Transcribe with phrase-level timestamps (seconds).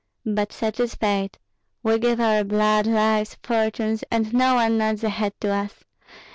[0.25, 1.37] But such is fate!
[1.83, 5.83] We give our blood, lives, fortunes, and no one nods a head to us.